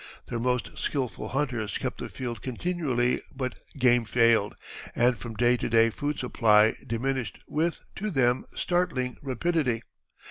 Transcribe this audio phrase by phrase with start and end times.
[0.29, 4.55] Their most skilful hunters kept the field continually, but game failed,
[4.95, 9.83] and from day to day food supply diminished with, to them, startling rapidity.